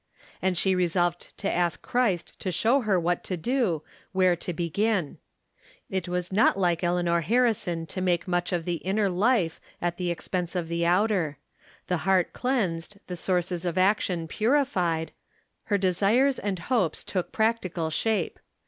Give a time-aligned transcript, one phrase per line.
[0.41, 4.67] And she resolved to ask Christ to show her what to do, where to be
[4.67, 5.19] gin.
[5.91, 10.09] It was not like Eleanor Harrison to make much of the inner life at the
[10.09, 11.37] expense of the outer.
[11.85, 15.11] The heart cleansed, the sources of action purified,
[15.65, 18.39] her desires and hopes took practical shape.